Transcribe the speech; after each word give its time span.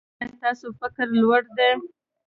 ایا 0.19 0.29
ستاسو 0.35 0.67
فکر 0.79 1.07
لوړ 1.21 1.41
دی؟ 1.57 1.69